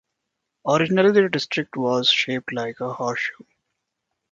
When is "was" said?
1.77-2.09